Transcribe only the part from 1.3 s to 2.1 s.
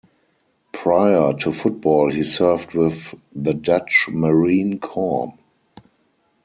to football